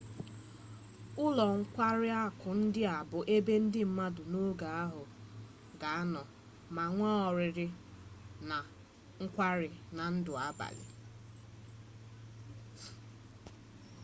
ụlọ 1.23 1.45
nkwari 1.59 2.09
akụ 2.23 2.49
ndị 2.59 2.81
a 2.95 2.97
bụ 3.09 3.17
ebe 3.35 3.53
ndi 3.65 3.81
bụ 3.85 3.89
mmadụ 3.91 4.23
n'oge 4.31 4.67
ahụ 4.83 5.03
ga-anọ 5.81 6.21
ma 6.75 6.83
nwee 6.95 7.17
oriri 7.27 7.67
na 8.49 8.57
nkwari 9.23 9.69
na 9.95 10.03
ndụ 10.15 10.33
abalị 10.47 10.85